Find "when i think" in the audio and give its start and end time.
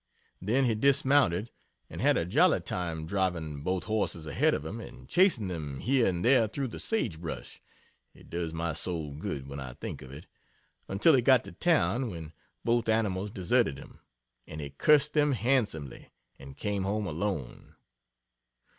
9.47-10.01